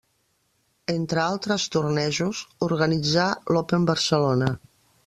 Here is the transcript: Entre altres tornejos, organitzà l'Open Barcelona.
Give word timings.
Entre 0.93 1.21
altres 1.25 1.67
tornejos, 1.77 2.43
organitzà 2.71 3.31
l'Open 3.53 3.89
Barcelona. 3.93 4.55